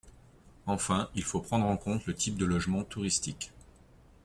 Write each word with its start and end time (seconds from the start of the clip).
Enfin, 0.65 1.09
il 1.13 1.21
faut 1.23 1.41
prendre 1.41 1.67
en 1.67 1.77
compte 1.77 2.07
le 2.07 2.15
type 2.15 2.35
de 2.35 2.45
logement 2.45 2.83
touristique. 2.83 3.51